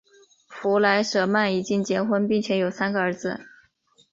[0.47, 3.39] 弗莱舍曼已经结婚并且有三个儿子。